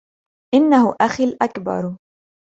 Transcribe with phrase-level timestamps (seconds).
[0.53, 1.97] إنه أخي الأكبر.